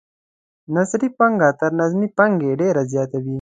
[0.73, 3.29] نثري پانګه تر نظمي پانګې ډیره زیاته وي.